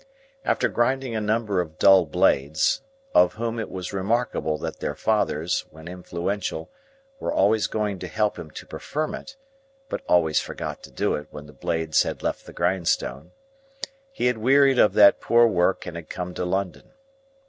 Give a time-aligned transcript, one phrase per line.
[0.43, 5.87] After grinding a number of dull blades,—of whom it was remarkable that their fathers, when
[5.87, 6.71] influential,
[7.19, 9.37] were always going to help him to preferment,
[9.89, 14.79] but always forgot to do it when the blades had left the Grindstone,—he had wearied
[14.79, 16.93] of that poor work and had come to London.